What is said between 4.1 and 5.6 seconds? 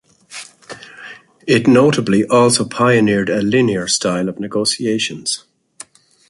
of negotiations.